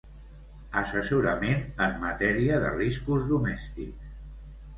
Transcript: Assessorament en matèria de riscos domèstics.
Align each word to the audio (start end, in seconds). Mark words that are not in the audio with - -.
Assessorament 0.79 1.61
en 1.89 1.93
matèria 2.07 2.57
de 2.65 2.73
riscos 2.79 3.27
domèstics. 3.35 4.11